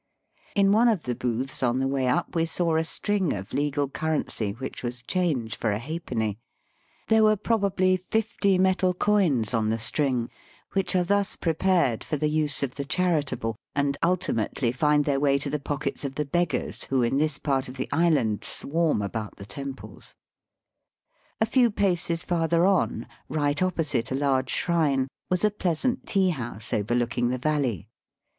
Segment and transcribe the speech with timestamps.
[0.55, 3.87] In one of the booths on the way up we saw a string of legal
[3.87, 6.39] currency which was change for a halfpenny.
[7.07, 10.31] There were probably fifty metal coins on the string,
[10.73, 12.09] which are thus prepared Digitized by VjOOQIC 80 EAST BY WEST.
[12.09, 16.15] for the use of the charitable, and ultimately find their way to the pockets of
[16.15, 20.15] the beggars who in this part of the island swarm about the temples.
[21.39, 26.73] A few paces farther on, right opposite a large shrine, was a pleasant tea house,
[26.73, 27.87] overlooking the valley.